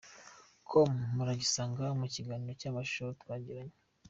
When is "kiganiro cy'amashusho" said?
2.13-3.05